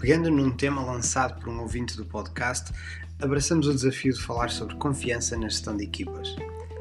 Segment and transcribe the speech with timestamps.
[0.00, 2.72] Pegando num tema lançado por um ouvinte do podcast,
[3.20, 6.34] abraçamos o desafio de falar sobre confiança na gestão de equipas.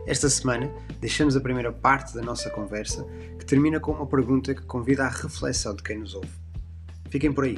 [0.07, 3.05] Esta semana, deixamos a primeira parte da nossa conversa,
[3.37, 6.29] que termina com uma pergunta que convida à reflexão de quem nos ouve.
[7.09, 7.57] Fiquem por aí.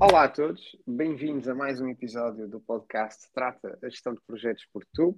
[0.00, 4.64] Olá a todos, bem-vindos a mais um episódio do podcast Trata a Gestão de Projetos
[4.72, 5.14] por Tu.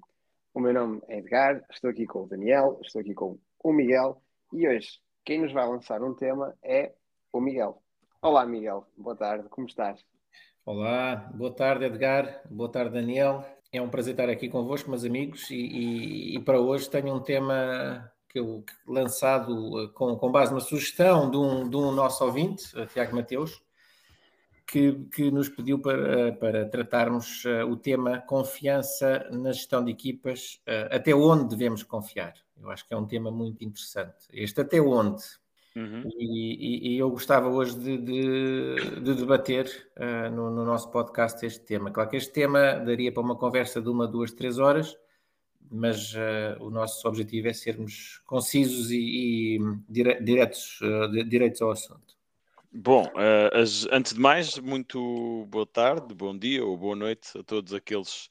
[0.53, 4.20] O meu nome é Edgar, estou aqui com o Daniel, estou aqui com o Miguel
[4.52, 6.92] e hoje quem nos vai lançar um tema é
[7.33, 7.83] o Miguel.
[8.23, 8.87] Olá, Miguel.
[8.97, 9.48] Boa tarde.
[9.48, 10.05] Como estás?
[10.65, 11.30] Olá.
[11.34, 12.43] Boa tarde, Edgar.
[12.51, 13.45] Boa tarde, Daniel.
[13.73, 15.51] É um prazer estar aqui convosco, meus amigos.
[15.51, 20.55] E, e, e para hoje tenho um tema que eu lançado eh, com, com base
[20.55, 23.60] na sugestão de um, de um nosso ouvinte, eh, Tiago Mateus,
[24.70, 30.60] que, que, nos pediu para, para tratarmos uh, o tema confiança na gestão de equipas,
[30.69, 32.34] uh, até onde devemos confiar.
[32.56, 34.29] Eu acho que é um tema muito interessante.
[34.32, 35.23] Este até onde?
[35.74, 36.09] Uhum.
[36.18, 41.45] E, e, e, eu gostava hoje de, de, de debater uh, no, no, nosso podcast
[41.45, 41.91] este tema.
[41.91, 44.96] Claro que este tema daria para uma conversa de uma, duas, três horas,
[45.71, 48.98] mas uh, o nosso objetivo é sermos concisos e,
[49.57, 52.20] e dire, diretos, uh, diretos ao assunto.
[52.73, 53.10] Bom,
[53.52, 58.29] as, antes de mais, muito boa tarde, bom dia ou boa noite a todos aqueles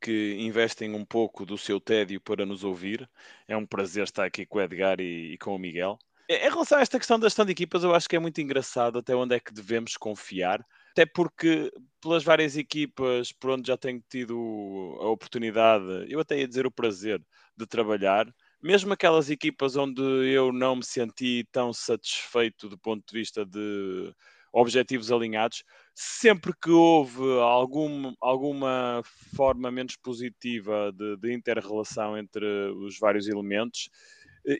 [0.00, 3.10] que investem um pouco do seu tédio para nos ouvir.
[3.48, 5.98] É um prazer estar aqui com o Edgar e, e com o Miguel.
[6.30, 9.00] Em relação a esta questão da gestão de equipas, eu acho que é muito engraçado
[9.00, 14.00] até onde é que devemos confiar, até porque pelas várias equipas por onde já tenho
[14.08, 17.20] tido a oportunidade, eu até ia dizer o prazer
[17.56, 23.18] de trabalhar, mesmo aquelas equipas onde eu não me senti tão satisfeito do ponto de
[23.18, 24.14] vista de
[24.52, 29.02] objetivos alinhados, sempre que houve algum, alguma
[29.34, 32.44] forma menos positiva de, de inter-relação entre
[32.76, 33.88] os vários elementos,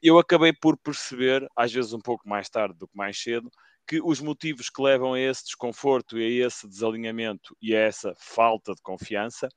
[0.02, 3.50] eu acabei por perceber, às vezes um pouco mais tarde do que mais cedo,
[3.86, 8.14] que os motivos que levam a esse desconforto e a esse desalinhamento e a essa
[8.16, 9.48] falta de confiança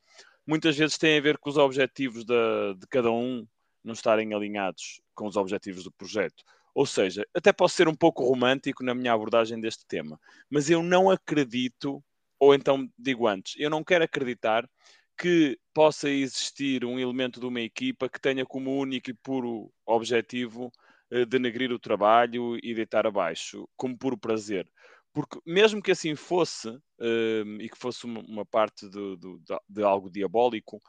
[0.46, 3.46] muitas vezes têm a ver com os objetivos de, de cada um
[3.86, 6.44] não estarem alinhados com os objetivos do projeto.
[6.74, 10.20] Ou seja, até posso ser um pouco romântico na minha abordagem deste tema,
[10.50, 12.04] mas eu não acredito,
[12.38, 14.70] ou então digo antes, eu não quero acreditar
[15.18, 20.70] que possa existir um elemento de uma equipa que tenha como único e puro objetivo
[21.14, 24.70] uh, denegrir o trabalho e deitar abaixo, como puro prazer.
[25.16, 29.82] Porque mesmo que assim fosse, uh, e que fosse uma, uma parte de, de, de,
[29.82, 30.82] algo diabólico,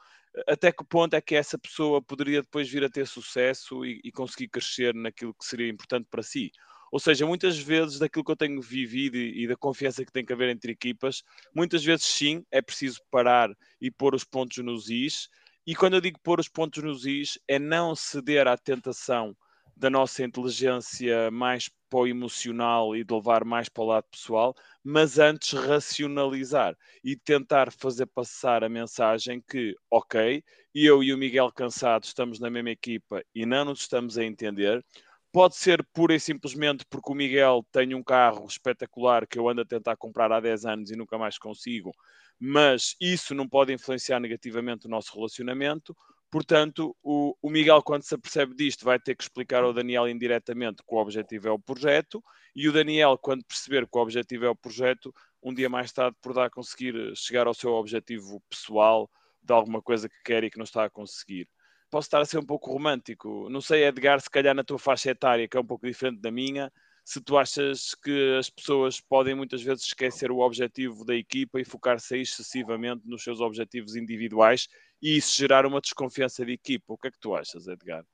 [0.48, 4.10] até que ponto é que essa pessoa poderia depois vir a ter sucesso e, e,
[4.10, 6.50] conseguir crescer naquilo que seria importante para si.
[6.90, 10.26] Ou seja, muitas vezes daquilo que eu tenho vivido e, e da confiança que tem
[10.26, 11.22] que haver entre equipas,
[11.54, 13.48] muitas vezes sim, é preciso parar
[13.80, 15.28] e pôr os pontos nos is.
[15.64, 19.36] E quando eu digo pôr os pontos nos is, é não ceder à tentação
[19.76, 24.54] da nossa inteligência mais para o emocional e de levar mais para o lado pessoal,
[24.82, 30.42] mas antes racionalizar e tentar fazer passar a mensagem que, ok,
[30.74, 34.84] eu e o Miguel Cansado estamos na mesma equipa e não nos estamos a entender.
[35.30, 39.60] Pode ser pura e simplesmente porque o Miguel tem um carro espetacular que eu ando
[39.60, 41.92] a tentar comprar há 10 anos e nunca mais consigo,
[42.40, 45.94] mas isso não pode influenciar negativamente o nosso relacionamento
[46.36, 50.82] Portanto, o, o, Miguel, quando se apercebe disto, vai ter que explicar ao Daniel indiretamente
[50.86, 52.22] que o objetivo é o projeto,
[52.54, 56.14] e o Daniel, quando perceber que o objetivo é o projeto, um dia mais tarde
[56.20, 59.10] poderá conseguir chegar ao seu objetivo pessoal
[59.42, 61.48] de alguma coisa que quer e que não está a conseguir.
[61.90, 63.48] Posso estar a ser um pouco romântico.
[63.48, 66.30] Não sei, Edgar, se calhar na tua faixa etária, que é um pouco diferente da
[66.30, 66.70] minha,
[67.06, 71.64] se tu achas que as pessoas podem muitas vezes esquecer o objetivo da equipa e
[71.64, 74.66] focar-se excessivamente nos seus objetivos individuais
[75.00, 76.92] e isso gerar uma desconfiança de equipa.
[76.92, 78.04] O que é que tu achas, Edgar?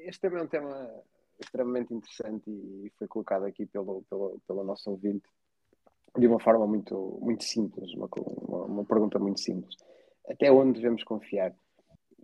[0.00, 0.90] Este também é um tema
[1.38, 5.28] extremamente interessante e foi colocado aqui pelo, pelo, pelo nosso ouvinte
[6.18, 9.76] de uma forma muito, muito simples, uma, uma, uma pergunta muito simples.
[10.28, 11.54] Até onde devemos confiar?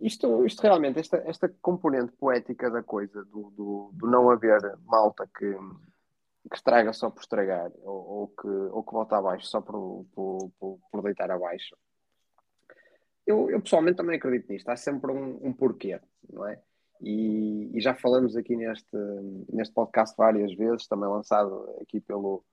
[0.01, 5.29] Isto, isto realmente, esta, esta componente poética da coisa, do, do, do não haver malta
[5.37, 5.55] que,
[6.49, 10.51] que estraga só por estragar ou, ou, que, ou que volta abaixo só por, por,
[10.59, 11.75] por, por deitar abaixo.
[13.25, 14.67] Eu, eu, pessoalmente também acredito nisto.
[14.69, 15.99] Há sempre um, um porquê,
[16.29, 16.61] não é?
[17.01, 18.95] E, e, já falamos aqui neste,
[19.51, 22.43] neste podcast várias vezes, também lançado aqui pelo,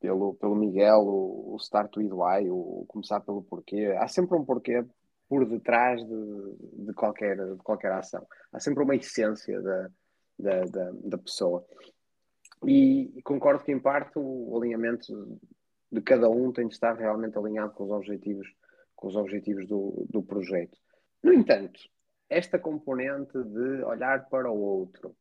[0.00, 3.94] pelo, pelo Miguel, o, o Start with Why, o Começar pelo Porquê.
[3.98, 4.84] Há sempre um porquê
[5.28, 8.26] por detrás de, de, qualquer, de qualquer ação.
[8.52, 9.90] Há sempre uma essência da,
[10.38, 11.64] da, da, da pessoa.
[12.66, 15.38] E, concordo que, em parte, o alinhamento
[15.90, 18.48] de cada um tem de estar realmente alinhado com os objetivos,
[18.96, 20.76] com os objetivos do, do projeto.
[21.22, 21.80] No entanto,
[22.28, 25.14] esta componente de olhar para o outro,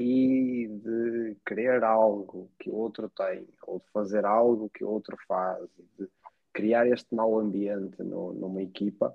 [0.00, 5.16] e de querer algo que o outro tem, ou de fazer algo que o outro
[5.26, 5.66] faz,
[5.98, 6.08] de
[6.52, 9.14] criar este mau ambiente no, numa equipa,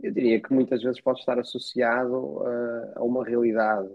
[0.00, 3.88] eu diria que muitas vezes pode estar associado uh, a uma realidade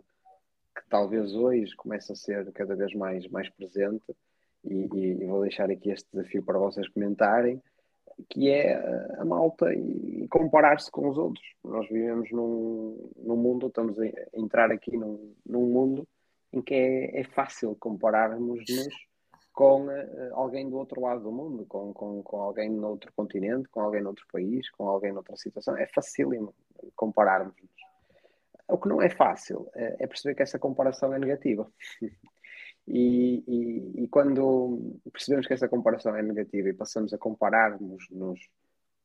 [0.80, 4.16] que talvez hoje comece a ser cada vez mais, mais presente,
[4.64, 7.62] e, e, vou deixar aqui este desafio para vocês comentarem,
[8.30, 8.76] que é
[9.18, 11.46] a malta e comparar-se com os outros.
[11.64, 16.08] Nós vivemos num, num mundo, estamos a entrar aqui num, num mundo
[16.52, 18.88] em que é, é fácil compararmos-nos
[19.54, 23.82] com uh, alguém do outro lado do mundo, com, com, com alguém noutro continente, com
[23.82, 25.78] alguém noutro país, com alguém noutra situação.
[25.78, 26.54] É facílimo
[26.96, 27.79] compararmos-nos.
[28.70, 31.70] O que não é fácil é, é perceber que essa comparação é negativa.
[32.92, 38.40] E, e, e, quando percebemos que essa comparação é negativa e passamos a compararmos-nos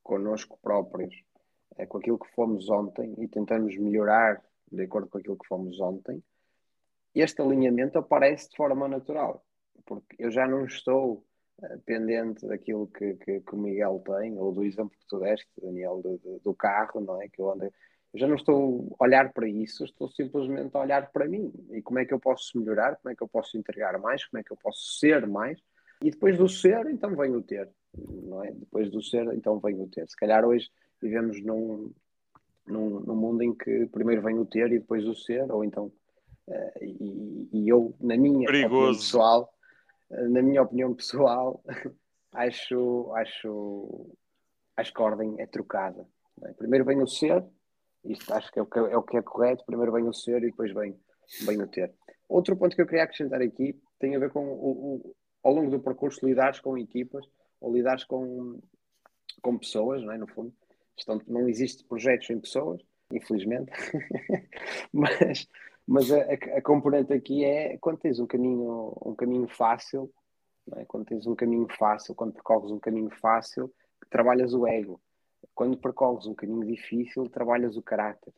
[0.01, 1.13] connosco próprios
[1.77, 4.41] é, com aquilo que fomos ontem e tentamos melhorar
[4.71, 6.23] de acordo com aquilo que fomos ontem,
[7.13, 9.45] este alinhamento aparece de forma natural,
[9.85, 11.25] porque eu já não estou
[11.59, 15.47] uh, pendente daquilo que, que, que, o Miguel tem, ou do exemplo que tu deste,
[15.61, 17.29] Daniel, do, do carro, não é?
[17.29, 17.71] Que eu ando,
[18.15, 21.81] eu já não estou a olhar para isso, estou simplesmente a olhar para mim e
[21.81, 24.43] como é que eu posso melhorar, como é que eu posso entregar mais, como é
[24.43, 25.59] que eu posso ser mais.
[26.01, 28.51] E depois do ser, então vem o ter, não é?
[28.51, 30.07] Depois do ser, então vem o ter.
[30.07, 30.71] Se calhar hoje
[31.01, 31.91] vivemos num,
[32.65, 35.91] num, num mundo em que primeiro vem o ter e depois o ser, ou então,
[36.47, 38.75] uh, e, e, eu, na minha Perigoso.
[38.75, 39.53] opinião pessoal,
[40.09, 41.61] uh, na minha opinião pessoal,
[42.31, 44.15] acho, acho,
[44.77, 46.07] acho que a ordem é trocada.
[46.43, 46.53] É?
[46.53, 47.43] Primeiro vem o ser
[48.05, 49.65] isto acho que é o que é, o que é correto.
[49.65, 50.97] Primeiro vem o ser e depois vem,
[51.45, 51.93] vem o ter.
[52.27, 55.69] Outro ponto que eu queria acrescentar aqui tem a ver com o, o ao longo
[55.69, 57.23] do percurso lidares com equipas
[57.61, 58.59] ou lidares com,
[59.41, 60.17] com pessoas, não é?
[60.17, 60.51] No fundo,
[60.97, 62.81] Estão, não existe projetos em pessoas,
[63.11, 63.69] infelizmente,
[64.93, 65.45] mas,
[65.85, 66.21] mas a,
[66.57, 70.09] a, componente aqui é quando tens um caminho, um caminho fácil,
[70.77, 70.85] é?
[70.85, 73.71] quando tens um caminho fácil, quando percorres um caminho fácil,
[74.09, 75.01] trabalhas o ego
[75.55, 78.33] quando percorres um caminho difícil, trabalhas o caráter.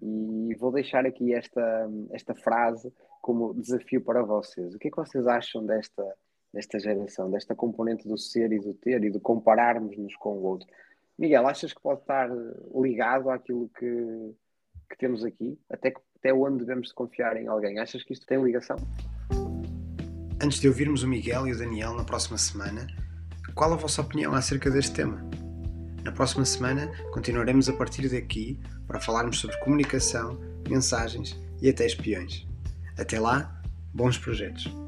[0.00, 4.74] E vou deixar aqui esta, esta frase como desafio para vocês.
[4.74, 6.02] O que é que vocês acham desta,
[6.52, 10.66] desta geração, desta componente do ser e do ter e de compararmos-nos com o outro?
[11.18, 12.30] Miguel, achas que pode estar
[12.74, 14.34] ligado àquilo que,
[14.88, 15.58] que temos aqui?
[15.68, 17.78] Até, até onde devemos confiar em alguém?
[17.78, 18.76] Achas que isto tem ligação?
[20.42, 22.86] Antes de ouvirmos o Miguel e o Daniel na próxima semana,
[23.56, 25.47] qual a vossa opinião acerca deste tema?
[26.04, 32.46] Na próxima semana continuaremos a partir daqui para falarmos sobre comunicação, mensagens e até espiões.
[32.96, 33.60] Até lá,
[33.92, 34.87] bons projetos!